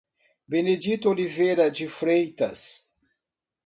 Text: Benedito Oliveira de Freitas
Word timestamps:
Benedito 0.47 1.09
Oliveira 1.11 1.69
de 1.69 1.87
Freitas 1.87 2.91